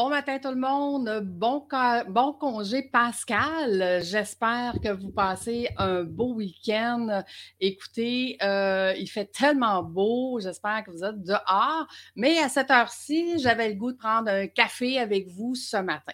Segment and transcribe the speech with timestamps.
[0.00, 1.66] Bon matin tout le monde, bon,
[2.08, 4.00] bon congé Pascal.
[4.04, 7.24] J'espère que vous passez un beau week-end.
[7.58, 13.40] Écoutez, euh, il fait tellement beau, j'espère que vous êtes dehors, mais à cette heure-ci,
[13.40, 16.12] j'avais le goût de prendre un café avec vous ce matin.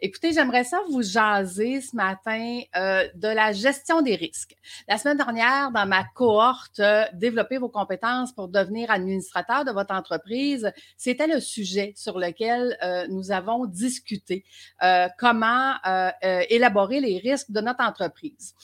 [0.00, 4.54] Écoutez, j'aimerais ça vous jaser ce matin euh, de la gestion des risques.
[4.86, 9.94] La semaine dernière, dans ma cohorte, euh, développer vos compétences pour devenir administrateur de votre
[9.94, 12.76] entreprise, c'était le sujet sur lequel
[13.14, 14.44] nous avons discuté
[15.18, 15.74] comment
[16.22, 18.54] élaborer les risques de notre entreprise.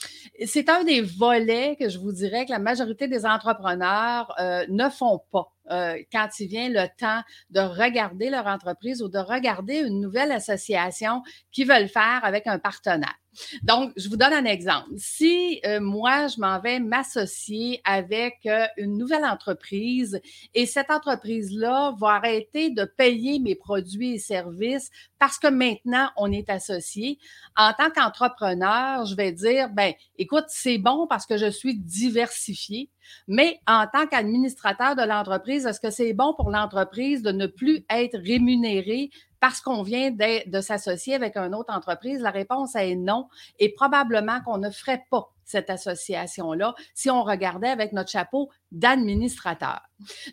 [0.47, 4.35] C'est un des volets que je vous dirais que la majorité des entrepreneurs
[4.69, 9.19] ne font pas euh, quand il vient le temps de regarder leur entreprise ou de
[9.19, 11.23] regarder une nouvelle association
[11.53, 13.20] qu'ils veulent faire avec un partenaire.
[13.63, 14.89] Donc, je vous donne un exemple.
[14.97, 20.21] Si euh, moi, je m'en vais m'associer avec euh, une nouvelle entreprise
[20.55, 26.33] et cette entreprise-là va arrêter de payer mes produits et services parce que maintenant, on
[26.33, 27.19] est associé,
[27.57, 32.91] en tant qu'entrepreneur, je vais dire, ben, écoute, c'est bon parce que je suis diversifié,
[33.29, 37.85] mais en tant qu'administrateur de l'entreprise, est-ce que c'est bon pour l'entreprise de ne plus
[37.91, 42.21] être rémunéré parce qu'on vient de, s'associer avec une autre entreprise?
[42.21, 43.29] La réponse est non.
[43.59, 49.81] Et probablement qu'on ne ferait pas cette association-là si on regardait avec notre chapeau d'administrateur.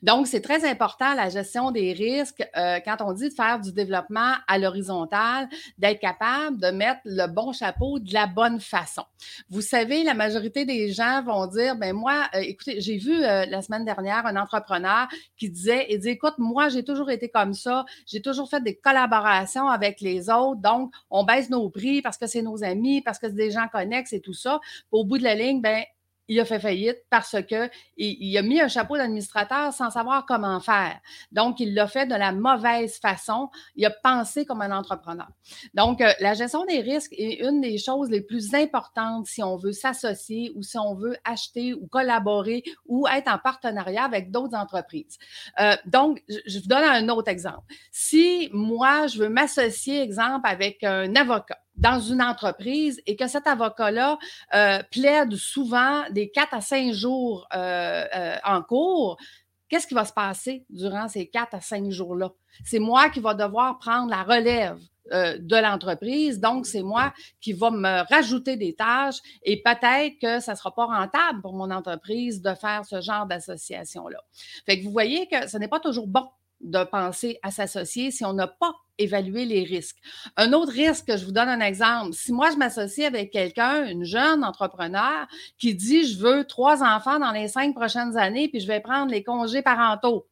[0.01, 3.73] Donc, c'est très important la gestion des risques euh, quand on dit de faire du
[3.73, 9.03] développement à l'horizontale, d'être capable de mettre le bon chapeau de la bonne façon.
[9.49, 13.45] Vous savez, la majorité des gens vont dire, ben moi, euh, écoutez, j'ai vu euh,
[13.45, 15.07] la semaine dernière un entrepreneur
[15.37, 18.75] qui disait, il dit, écoute, moi, j'ai toujours été comme ça, j'ai toujours fait des
[18.75, 23.19] collaborations avec les autres, donc on baisse nos prix parce que c'est nos amis, parce
[23.19, 24.59] que c'est des gens connexes et tout ça.
[25.07, 25.83] Bout de la ligne, ben
[26.27, 30.59] il a fait faillite parce que il, a mis un chapeau d'administrateur sans savoir comment
[30.59, 30.99] faire.
[31.31, 33.49] Donc, il l'a fait de la mauvaise façon.
[33.75, 35.27] Il a pensé comme un entrepreneur.
[35.73, 39.55] Donc, euh, la gestion des risques est une des choses les plus importantes si on
[39.55, 44.57] veut s'associer ou si on veut acheter ou collaborer ou être en partenariat avec d'autres
[44.57, 45.17] entreprises.
[45.59, 47.63] Euh, donc, je, je vous donne un autre exemple.
[47.91, 53.47] Si moi, je veux m'associer, exemple, avec un avocat, dans une entreprise et que cet
[53.47, 54.17] avocat-là
[54.53, 59.17] euh, plaide souvent des quatre à cinq jours euh, euh, en cours,
[59.69, 62.31] qu'est-ce qui va se passer durant ces quatre à cinq jours-là?
[62.65, 64.79] C'est moi qui va devoir prendre la relève
[65.09, 66.41] de l'entreprise.
[66.41, 70.75] Donc, c'est moi qui va me rajouter des tâches et peut-être que ça ne sera
[70.75, 74.19] pas rentable pour mon entreprise de faire ce genre d'association-là.
[74.65, 76.27] Fait que vous voyez que ce n'est pas toujours bon
[76.61, 79.97] de penser à s'associer si on n'a pas évalué les risques.
[80.37, 82.13] Un autre risque, je vous donne un exemple.
[82.13, 87.19] Si moi, je m'associe avec quelqu'un, une jeune entrepreneur, qui dit, je veux trois enfants
[87.19, 90.27] dans les cinq prochaines années, puis je vais prendre les congés parentaux.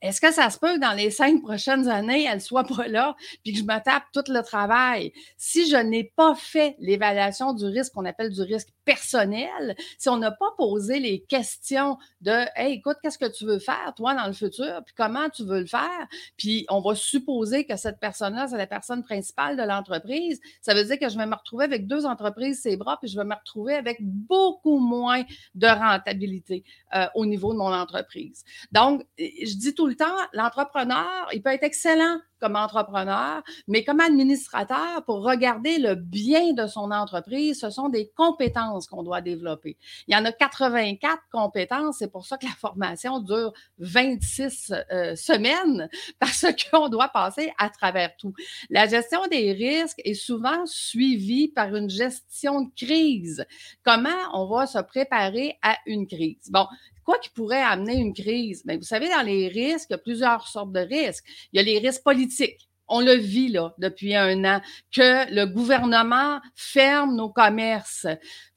[0.00, 2.86] Est-ce que ça se peut que dans les cinq prochaines années, elle ne soit pas
[2.86, 5.12] là, puis que je me tape tout le travail?
[5.36, 10.16] Si je n'ai pas fait l'évaluation du risque qu'on appelle du risque personnel, si on
[10.16, 14.26] n'a pas posé les questions de Hey, écoute, qu'est-ce que tu veux faire, toi, dans
[14.26, 16.06] le futur, puis comment tu veux le faire,
[16.38, 20.84] puis on va supposer que cette personne-là, c'est la personne principale de l'entreprise, ça veut
[20.84, 23.34] dire que je vais me retrouver avec deux entreprises, ses bras, puis je vais me
[23.34, 25.24] retrouver avec beaucoup moins
[25.54, 26.64] de rentabilité
[26.94, 28.44] euh, au niveau de mon entreprise.
[28.72, 33.98] Donc, je dis tout le temps, l'entrepreneur, il peut être excellent comme entrepreneur, mais comme
[33.98, 39.76] administrateur, pour regarder le bien de son entreprise, ce sont des compétences qu'on doit développer.
[40.06, 45.16] Il y en a 84 compétences, c'est pour ça que la formation dure 26 euh,
[45.16, 45.88] semaines,
[46.20, 48.32] parce qu'on doit passer à travers tout.
[48.70, 53.44] La gestion des risques est souvent suivie par une gestion de crise.
[53.82, 56.48] Comment on va se préparer à une crise?
[56.52, 56.66] Bon,
[57.06, 58.66] Quoi qui pourrait amener une crise?
[58.66, 61.24] Bien, vous savez, dans les risques, il y a plusieurs sortes de risques.
[61.52, 62.68] Il y a les risques politiques.
[62.88, 64.60] On le vit là depuis un an
[64.92, 68.08] que le gouvernement ferme nos commerces.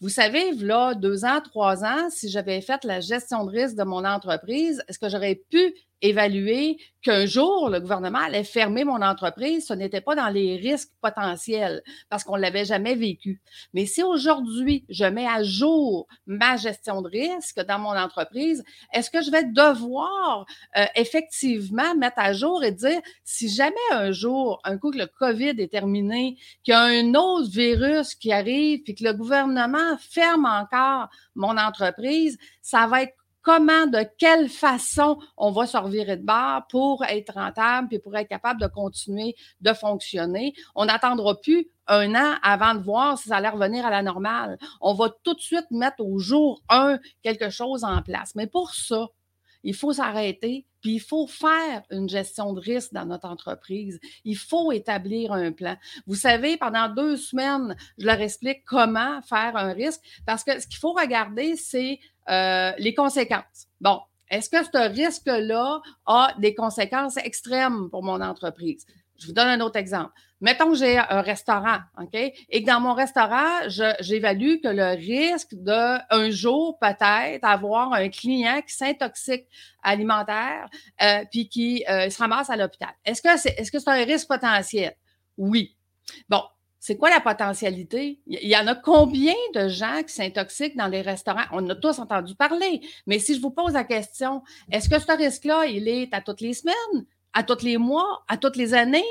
[0.02, 3.84] Vous savez, là, deux ans, trois ans, si j'avais fait la gestion de risque de
[3.84, 9.68] mon entreprise, est-ce que j'aurais pu évaluer qu'un jour, le gouvernement allait fermer mon entreprise,
[9.68, 13.42] ce n'était pas dans les risques potentiels parce qu'on ne l'avait jamais vécu.
[13.74, 18.64] Mais si aujourd'hui, je mets à jour ma gestion de risque dans mon entreprise,
[18.94, 20.46] est-ce que je vais devoir
[20.78, 25.08] euh, effectivement mettre à jour et dire si jamais un jour, un coup que le
[25.08, 29.98] COVID est terminé, qu'il y a un autre virus qui arrive, puis que le gouvernement
[30.00, 36.18] ferme encore mon entreprise, ça va être comment, de quelle façon on va se revirer
[36.18, 40.54] de bord pour être rentable et pour être capable de continuer de fonctionner.
[40.76, 44.58] On n'attendra plus un an avant de voir si ça allait revenir à la normale.
[44.82, 48.36] On va tout de suite mettre au jour un quelque chose en place.
[48.36, 49.08] Mais pour ça,
[49.64, 54.00] il faut s'arrêter, puis il faut faire une gestion de risque dans notre entreprise.
[54.24, 55.76] Il faut établir un plan.
[56.08, 60.68] Vous savez, pendant deux semaines, je leur explique comment faire un risque, parce que ce
[60.68, 63.68] qu'il faut regarder, c'est euh, les conséquences.
[63.82, 68.86] Bon, est-ce que ce risque-là a des conséquences extrêmes pour mon entreprise?
[69.18, 70.14] Je vous donne un autre exemple.
[70.42, 72.14] Mettons que j'ai un restaurant, OK?
[72.14, 78.10] Et que dans mon restaurant, j'évalue que le risque de un jour peut-être avoir un
[78.10, 79.48] client qui s'intoxique
[79.84, 80.70] alimentaire
[81.02, 82.90] euh, puis qui euh, se ramasse à l'hôpital.
[83.04, 84.96] Est-ce que c'est est-ce que c'est un risque potentiel?
[85.38, 85.76] Oui.
[86.30, 86.42] Bon,
[86.80, 88.22] c'est quoi la potentialité?
[88.26, 91.44] Il y en a combien de gens qui s'intoxiquent dans les restaurants?
[91.52, 92.82] On a tous entendu parler.
[93.06, 94.42] Mais si je vous pose la question,
[94.72, 98.38] est-ce que ce risque-là, il est à toutes les semaines, à tous les mois, à
[98.38, 99.04] toutes les années?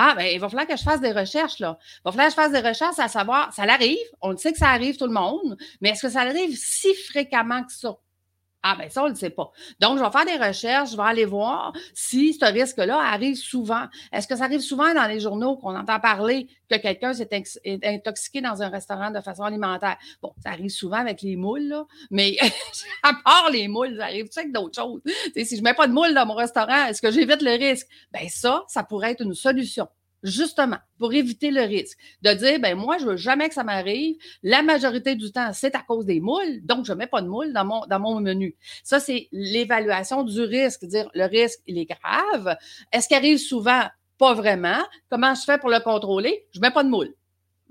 [0.00, 1.76] Ah, ben, il va falloir que je fasse des recherches, là.
[1.80, 4.58] Il va falloir que je fasse des recherches à savoir, ça l'arrive, on sait que
[4.58, 7.96] ça arrive tout le monde, mais est-ce que ça arrive si fréquemment que ça?
[8.62, 9.52] Ah, ben ça, on ne le sait pas.
[9.78, 13.84] Donc, je vais faire des recherches, je vais aller voir si ce risque-là arrive souvent.
[14.12, 17.28] Est-ce que ça arrive souvent dans les journaux qu'on entend parler que quelqu'un s'est
[17.84, 19.96] intoxiqué dans un restaurant de façon alimentaire?
[20.20, 22.36] Bon, ça arrive souvent avec les moules, là, mais
[23.04, 25.00] à part les moules, ça arrive avec d'autres choses.
[25.36, 27.86] si je ne mets pas de moules dans mon restaurant, est-ce que j'évite le risque?
[28.12, 29.86] Ben ça, ça pourrait être une solution
[30.22, 34.16] justement, pour éviter le risque, de dire, ben moi, je veux jamais que ça m'arrive.
[34.42, 37.52] La majorité du temps, c'est à cause des moules, donc je mets pas de moules
[37.52, 37.64] dans
[38.00, 38.56] mon, menu.
[38.82, 42.56] Ça, c'est l'évaluation du risque, dire le risque, il est grave.
[42.92, 43.82] Est-ce qu'il arrive souvent?
[44.18, 44.82] Pas vraiment.
[45.08, 46.46] Comment je fais pour le contrôler?
[46.52, 47.14] Je mets pas de moules.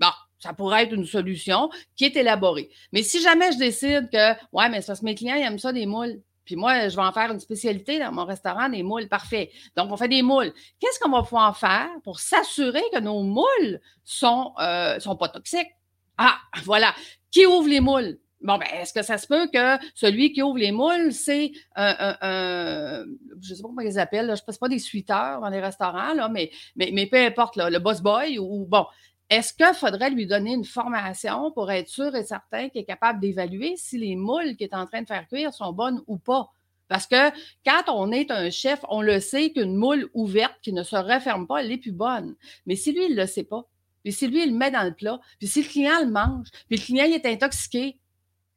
[0.00, 0.08] Bon,
[0.38, 2.70] ça pourrait être une solution qui est élaborée.
[2.92, 5.84] Mais si jamais je décide que, ouais, mais ça, mes clients ils aiment ça des
[5.84, 9.50] moules, puis moi, je vais en faire une spécialité dans mon restaurant, des moules, parfait.
[9.76, 10.50] Donc, on fait des moules.
[10.80, 15.68] Qu'est-ce qu'on va pouvoir faire pour s'assurer que nos moules sont, euh, sont pas toxiques?
[16.16, 16.94] Ah, voilà.
[17.30, 18.18] Qui ouvre les moules?
[18.40, 23.04] Bon, ben, est-ce que ça se peut que celui qui ouvre les moules, c'est un,
[23.42, 26.14] je sais pas comment ils appellent, je ne sais pas des suiteurs dans les restaurants,
[26.14, 28.86] là, mais, mais, mais peu importe, le boss boy ou, bon,
[29.30, 33.20] est-ce qu'il faudrait lui donner une formation pour être sûr et certain qu'il est capable
[33.20, 36.50] d'évaluer si les moules qu'il est en train de faire cuire sont bonnes ou pas?
[36.88, 37.30] Parce que
[37.64, 41.46] quand on est un chef, on le sait qu'une moule ouverte qui ne se referme
[41.46, 42.34] pas, elle est plus bonne.
[42.66, 43.66] Mais si lui, il ne le sait pas,
[44.02, 46.48] puis si lui, il le met dans le plat, puis si le client le mange,
[46.68, 47.98] puis le client il est intoxiqué,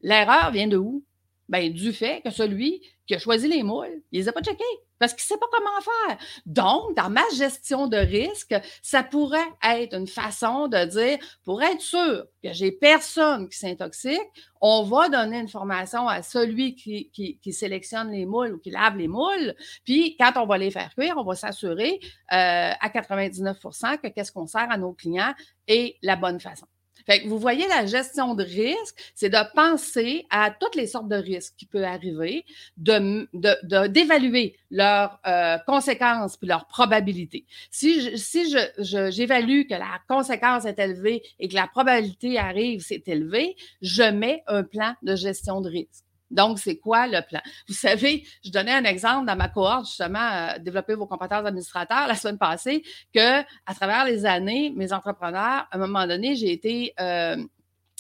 [0.02, 1.04] l'erreur vient de où?
[1.52, 4.64] Ben, du fait que celui qui a choisi les moules, il les a pas checkés
[5.00, 6.18] parce qu'il ne sait pas comment faire.
[6.46, 11.82] Donc, dans ma gestion de risque, ça pourrait être une façon de dire, pour être
[11.82, 14.22] sûr que j'ai personne qui s'intoxique,
[14.62, 18.96] on va donner une formation à celui qui, qui, sélectionne les moules ou qui lave
[18.96, 19.54] les moules.
[19.84, 22.00] Puis, quand on va les faire cuire, on va s'assurer
[22.32, 25.34] euh, à 99% que qu'est-ce qu'on sert à nos clients
[25.68, 26.68] est la bonne façon.
[27.06, 31.08] Fait que vous voyez, la gestion de risque, c'est de penser à toutes les sortes
[31.08, 32.46] de risques qui peuvent arriver,
[32.78, 37.46] d'évaluer de, d'évaluer leurs euh, conséquences puis leurs probabilités.
[37.70, 43.08] Si j'évalue si je, que la conséquence est élevée et que la probabilité arrive, c'est
[43.08, 46.06] élevé, je mets un plan de gestion de risque.
[46.32, 47.42] Donc, c'est quoi le plan?
[47.68, 52.08] Vous savez, je donnais un exemple dans ma cohorte, justement, euh, développer vos compétences d'administrateur
[52.08, 52.84] la semaine passée,
[53.14, 57.38] que à travers les années, mes entrepreneurs, à un moment donné, j'ai été, euh,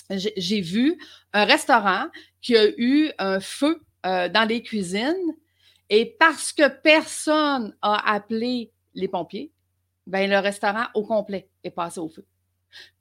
[0.09, 0.97] j'ai vu
[1.33, 2.05] un restaurant
[2.41, 5.35] qui a eu un feu euh, dans les cuisines
[5.89, 9.51] et parce que personne a appelé les pompiers,
[10.07, 12.25] ben le restaurant au complet est passé au feu.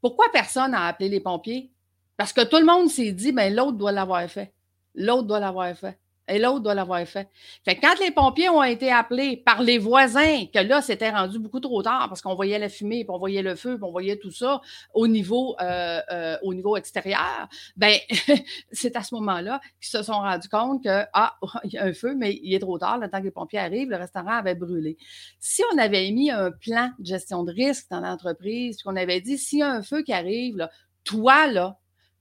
[0.00, 1.70] Pourquoi personne n'a appelé les pompiers?
[2.16, 4.52] Parce que tout le monde s'est dit, ben l'autre doit l'avoir fait.
[4.94, 5.98] L'autre doit l'avoir fait.
[6.30, 7.28] Et l'autre doit l'avoir fait.
[7.64, 11.40] Fait que quand les pompiers ont été appelés par les voisins, que là, c'était rendu
[11.40, 13.90] beaucoup trop tard parce qu'on voyait la fumée, puis on voyait le feu, puis on
[13.90, 14.60] voyait tout ça
[14.94, 17.96] au niveau, euh, euh, au niveau extérieur, ben
[18.70, 21.92] c'est à ce moment-là qu'ils se sont rendus compte que, ah, il y a un
[21.92, 24.54] feu, mais il est trop tard, le temps que les pompiers arrivent, le restaurant avait
[24.54, 24.96] brûlé.
[25.40, 29.36] Si on avait mis un plan de gestion de risque dans l'entreprise, qu'on avait dit,
[29.36, 30.70] s'il y a un feu qui arrive, là,
[31.02, 31.80] toi, là,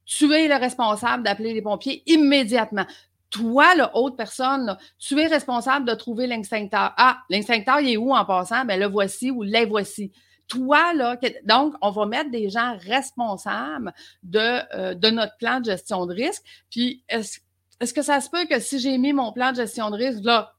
[0.10, 2.86] tu es le responsable d'appeler les pompiers immédiatement.
[3.30, 6.94] Toi, la haute personne, tu es responsable de trouver l'extincteur.
[6.98, 8.66] Ah, l'extincteur, il est où en passant?
[8.66, 10.12] Ben, le voici ou les voici.
[10.48, 14.40] Toi, là, donc, on va mettre des gens responsables de,
[14.76, 16.42] euh, notre plan de gestion de risque.
[16.72, 17.38] Puis, est-ce
[17.80, 20.24] est que ça se peut que si j'ai mis mon plan de gestion de risque,
[20.24, 20.54] là,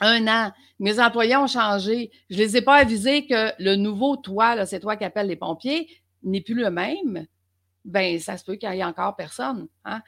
[0.00, 4.54] un an, mes employés ont changé, je les ai pas avisés que le nouveau toi,
[4.54, 5.88] là, c'est toi qui appelles les pompiers,
[6.22, 7.26] n'est plus le même?
[7.84, 9.68] Ben ça se peut qu'il y ait encore personne.
[9.84, 10.00] Hein?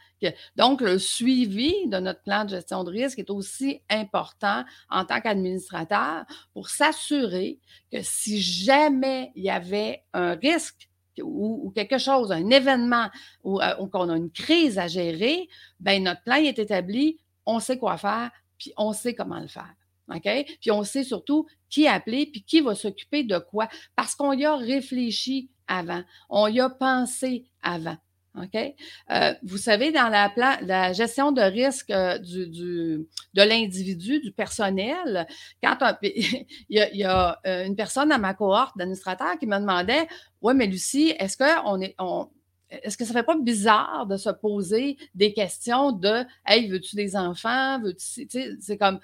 [0.57, 5.21] Donc, le suivi de notre plan de gestion de risque est aussi important en tant
[5.21, 7.59] qu'administrateur pour s'assurer
[7.93, 10.89] que si jamais il y avait un risque
[11.23, 13.09] ou, quelque chose, un événement
[13.43, 15.49] ou, euh, qu'on a une crise à gérer,
[15.81, 19.75] ben notre plan est établi, on sait quoi faire puis on sait comment le faire.
[20.15, 20.29] OK?
[20.61, 24.45] Puis on sait surtout qui appeler, puis qui va s'occuper de quoi, parce qu'on y
[24.45, 27.97] a réfléchi avant, on y a pensé avant.
[28.37, 28.75] OK?
[29.11, 30.31] Euh, vous savez, dans la,
[30.63, 35.27] la gestion de risque euh, du, de l'individu, du personnel,
[35.63, 39.47] quand il, y a, il, y a, euh, une personne dans ma cohorte d'administrateurs qui
[39.47, 40.07] me demandait
[40.43, 41.95] Ouais, mais Lucie, est-ce qu'on est.
[41.99, 42.29] On,
[42.69, 47.17] est-ce que ça fait pas bizarre de se poser des questions de Hey, veux-tu des
[47.17, 47.81] enfants?
[47.97, 48.99] C'est comme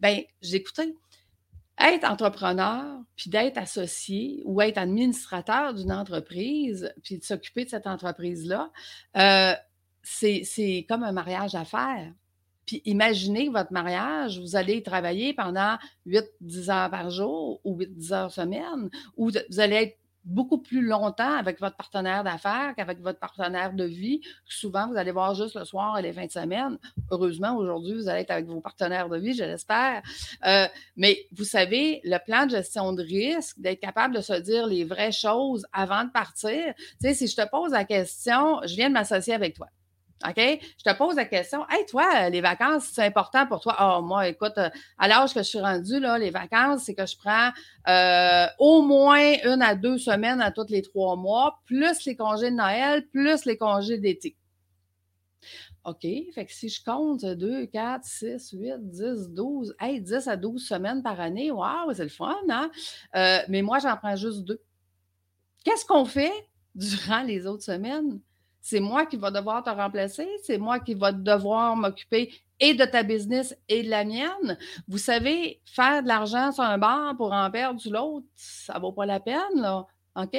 [0.00, 0.94] ben, j'écoutais
[1.78, 7.86] être entrepreneur, puis d'être associé ou être administrateur d'une entreprise, puis de s'occuper de cette
[7.86, 8.70] entreprise-là,
[9.16, 9.54] euh,
[10.02, 12.12] c'est comme un mariage à faire.
[12.64, 18.32] Puis imaginez votre mariage, vous allez travailler pendant 8-10 heures par jour ou 8-10 heures
[18.32, 23.72] semaine, ou vous allez être beaucoup plus longtemps avec votre partenaire d'affaires qu'avec votre partenaire
[23.72, 24.20] de vie.
[24.44, 26.78] Souvent, vous allez voir juste le soir et les fins de semaine.
[27.10, 30.02] Heureusement, aujourd'hui, vous allez être avec vos partenaires de vie, je l'espère.
[30.44, 30.66] Euh,
[30.96, 34.84] mais vous savez, le plan de gestion de risque, d'être capable de se dire les
[34.84, 36.74] vraies choses avant de partir.
[36.76, 39.68] Tu sais, si je te pose la question, je viens de m'associer avec toi.
[40.24, 40.36] OK?
[40.36, 41.66] Je te pose la question.
[41.68, 43.76] Hey, toi, les vacances, c'est important pour toi?
[43.80, 47.04] Oh, moi, écoute, euh, à l'âge que je suis rendue, là, les vacances, c'est que
[47.04, 47.50] je prends
[47.88, 52.50] euh, au moins une à deux semaines à tous les trois mois, plus les congés
[52.50, 54.36] de Noël, plus les congés d'été.
[55.84, 60.36] OK, fait que si je compte 2, 4, 6, 8, 10, 12, hey, 10 à
[60.36, 62.70] 12 semaines par année, waouh, c'est le fun, hein?
[63.14, 64.60] Euh, mais moi, j'en prends juste deux.
[65.64, 66.32] Qu'est-ce qu'on fait
[66.74, 68.20] durant les autres semaines?
[68.68, 72.84] C'est moi qui va devoir te remplacer, c'est moi qui va devoir m'occuper et de
[72.84, 74.58] ta business et de la mienne.
[74.88, 78.80] Vous savez, faire de l'argent sur un bar pour en perdre sur l'autre, ça ne
[78.80, 79.86] vaut pas la peine, là.
[80.16, 80.36] OK?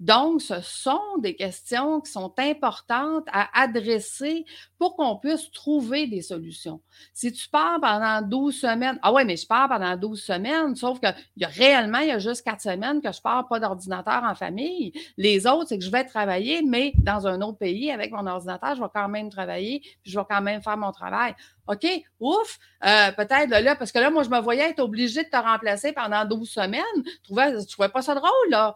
[0.00, 4.46] Donc, ce sont des questions qui sont importantes à adresser
[4.78, 6.80] pour qu'on puisse trouver des solutions.
[7.12, 11.00] Si tu pars pendant 12 semaines, ah ouais, mais je pars pendant 12 semaines, sauf
[11.00, 14.22] que y a réellement, il y a juste 4 semaines que je pars pas d'ordinateur
[14.24, 14.92] en famille.
[15.16, 18.74] Les autres, c'est que je vais travailler, mais dans un autre pays avec mon ordinateur,
[18.76, 21.34] je vais quand même travailler, puis je vais quand même faire mon travail.
[21.66, 21.86] OK,
[22.20, 25.36] ouf, euh, peut-être là, parce que là, moi, je me voyais être obligée de te
[25.36, 26.82] remplacer pendant 12 semaines.
[27.04, 28.74] Tu trouvais, trouvais pas ça drôle, là?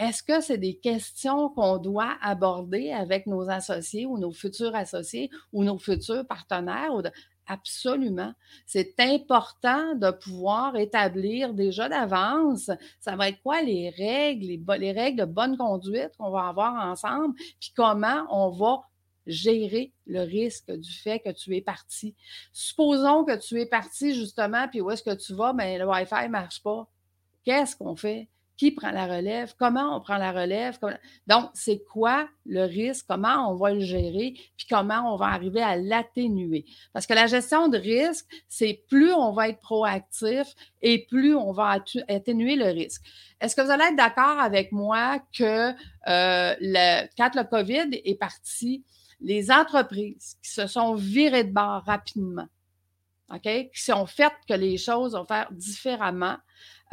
[0.00, 5.28] Est-ce que c'est des questions qu'on doit aborder avec nos associés ou nos futurs associés
[5.52, 6.90] ou nos futurs partenaires?
[7.46, 8.32] Absolument.
[8.64, 15.20] C'est important de pouvoir établir déjà d'avance, ça va être quoi les règles, les, règles
[15.20, 18.80] de bonne conduite qu'on va avoir ensemble, puis comment on va
[19.26, 22.14] gérer le risque du fait que tu es parti.
[22.54, 25.52] Supposons que tu es parti justement, puis où est-ce que tu vas?
[25.52, 26.88] Bien, le Wi-Fi ne marche pas.
[27.44, 28.28] Qu'est-ce qu'on fait?
[28.60, 30.78] Qui prend la relève, comment on prend la relève.
[31.26, 35.62] Donc, c'est quoi le risque, comment on va le gérer, puis comment on va arriver
[35.62, 36.66] à l'atténuer.
[36.92, 40.46] Parce que la gestion de risque, c'est plus on va être proactif
[40.82, 43.00] et plus on va atténuer le risque.
[43.40, 48.84] Est-ce que vous allez être d'accord avec moi que euh, quand le COVID est parti,
[49.22, 52.48] les entreprises qui se sont virées de bord rapidement,
[53.32, 56.36] OK, qui ont fait que les choses vont faire différemment,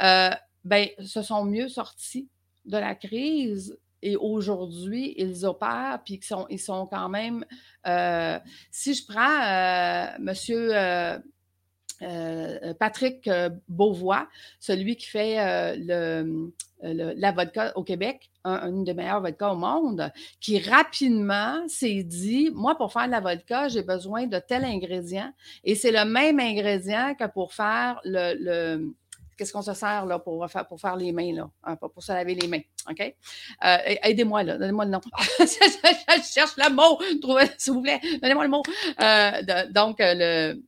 [0.02, 0.30] euh,
[0.68, 2.28] ben, se sont mieux sortis
[2.66, 7.44] de la crise et aujourd'hui, ils opèrent, puis ils sont, ils sont quand même.
[7.86, 8.38] Euh,
[8.70, 11.18] si je prends euh, Monsieur euh,
[12.78, 13.28] Patrick
[13.66, 14.28] Beauvois,
[14.60, 20.12] celui qui fait le, la vodka au Québec, un, une des meilleures vodkas au monde,
[20.38, 25.32] qui rapidement s'est dit Moi, pour faire de la vodka, j'ai besoin de tel ingrédient.
[25.64, 28.92] Et c'est le même ingrédient que pour faire le
[29.38, 32.12] qu'est-ce qu'on se sert là, pour, faire, pour faire les mains, là, hein, pour, se
[32.12, 32.60] laver les mains.
[32.90, 33.00] OK?
[33.00, 35.00] Euh, aidez-moi, là, donnez-moi le nom.
[35.38, 36.98] je, cherche le mot,
[37.56, 38.62] s'il vous plaît, donnez-moi le mot.
[39.00, 40.62] Euh, donc, euh, le,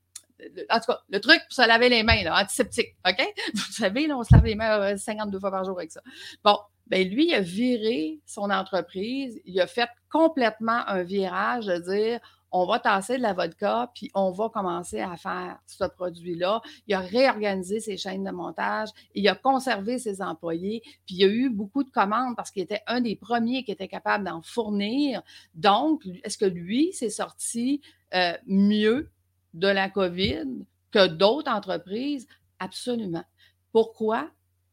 [0.70, 3.20] en tout cas, le truc pour se laver les mains, là, antiseptique, OK?
[3.54, 6.00] Vous savez, là, on se lave les mains 52 fois par jour avec ça.
[6.42, 11.76] Bon, ben lui, il a viré son entreprise, il a fait complètement un virage de
[11.76, 12.20] dire
[12.52, 16.60] on va tasser de la vodka, puis on va commencer à faire ce produit-là.
[16.86, 21.24] Il a réorganisé ses chaînes de montage, il a conservé ses employés, puis il y
[21.24, 24.42] a eu beaucoup de commandes parce qu'il était un des premiers qui était capable d'en
[24.42, 25.22] fournir.
[25.54, 27.80] Donc, est-ce que lui s'est sorti
[28.14, 29.10] euh, mieux
[29.54, 32.26] de la COVID que d'autres entreprises?
[32.58, 33.24] Absolument.
[33.72, 34.30] Pourquoi?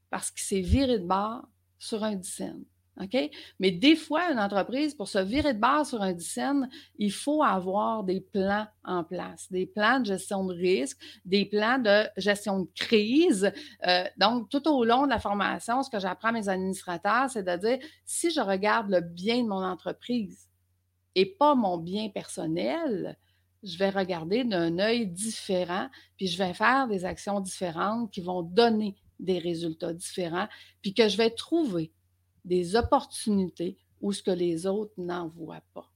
[0.10, 2.63] Parce qu'il s'est viré de bord sur un dizaine.
[3.00, 3.30] OK?
[3.60, 7.44] Mais des fois, une entreprise, pour se virer de base sur un dizaine, il faut
[7.44, 12.62] avoir des plans en place, des plans de gestion de risque, des plans de gestion
[12.62, 13.51] de crise.
[13.88, 17.44] Euh, donc, tout au long de la formation, ce que j'apprends à mes administrateurs, c'est
[17.44, 20.50] de dire, si je regarde le bien de mon entreprise
[21.16, 23.18] et pas mon bien personnel,
[23.63, 28.42] je vais regarder d'un œil différent, puis je vais faire des actions différentes qui vont
[28.42, 30.48] donner des résultats différents,
[30.82, 31.92] puis que je vais trouver
[32.48, 35.89] des opportunités où ce que les autres n'en voient pas.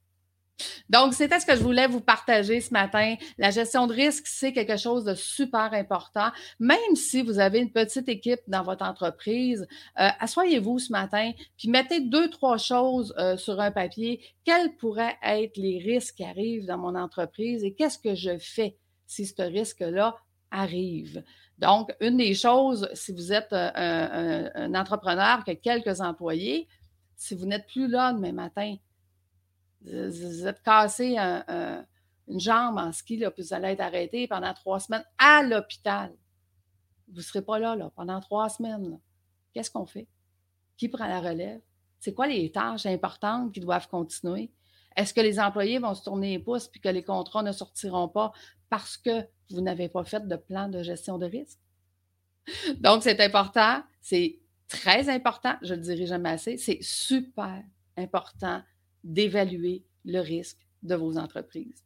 [0.89, 3.15] Donc, c'était ce que je voulais vous partager ce matin.
[3.37, 6.29] La gestion de risque, c'est quelque chose de super important.
[6.59, 9.67] Même si vous avez une petite équipe dans votre entreprise,
[9.99, 14.21] euh, asseyez-vous ce matin, puis mettez deux, trois choses euh, sur un papier.
[14.43, 18.77] Quels pourraient être les risques qui arrivent dans mon entreprise et qu'est-ce que je fais
[19.07, 20.17] si ce risque-là
[20.51, 21.23] arrive?
[21.57, 26.67] Donc, une des choses, si vous êtes euh, un, entrepreneur qui a quelques employés,
[27.15, 28.75] si vous n'êtes plus là demain matin,
[29.81, 35.05] vous êtes cassé une jambe en ski, puis vous allez être arrêté pendant trois semaines
[35.17, 36.13] à l'hôpital.
[37.07, 38.99] Vous ne serez pas là pendant trois semaines.
[39.53, 40.07] Qu'est-ce qu'on fait?
[40.77, 41.61] Qui prend la relève?
[41.99, 44.49] C'est quoi les tâches importantes qui doivent continuer?
[44.95, 48.07] Est-ce que les employés vont se tourner les pouces puis que les contrats ne sortiront
[48.07, 48.31] pas
[48.69, 51.59] parce que vous n'avez pas fait de plan de gestion de risque?
[52.79, 57.63] Donc, c'est important, c'est très important, je le dirai jamais assez, c'est super
[57.97, 58.63] important
[59.03, 61.83] d'évaluer le risque de vos entreprises.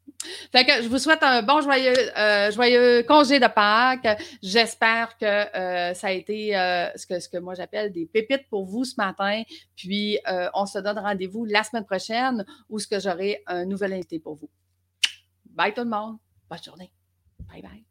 [0.52, 4.22] Fait que je vous souhaite un bon joyeux, euh, congé de Pâques.
[4.42, 8.48] J'espère que euh, ça a été euh, ce, que, ce que moi j'appelle des pépites
[8.50, 9.44] pour vous ce matin.
[9.76, 10.18] Puis
[10.54, 14.36] on se donne rendez-vous la semaine prochaine où ce que j'aurai un nouvel invité pour
[14.36, 14.50] vous.
[15.46, 16.18] Bye tout le monde.
[16.50, 16.92] Bonne journée.
[17.50, 17.85] Bye bye.